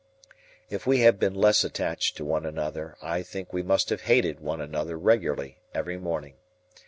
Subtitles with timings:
[0.67, 4.39] If we had been less attached to one another, I think we must have hated
[4.39, 6.37] one another regularly every morning.